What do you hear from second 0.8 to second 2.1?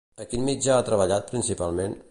treballat principalment?